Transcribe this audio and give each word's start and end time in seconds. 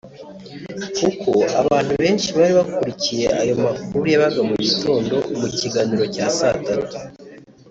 Kuko 0.99 1.31
abantu 1.61 1.91
benshi 2.01 2.27
bari 2.37 2.53
bakurikiye 2.59 3.25
aya 3.41 3.55
makuru 3.65 4.03
yabaga 4.13 4.41
mu 4.49 4.55
gitondo 4.65 5.15
mu 5.39 5.47
kiganiro 5.59 6.03
cya 6.15 6.27
saa 6.37 6.57
tatu 6.67 6.97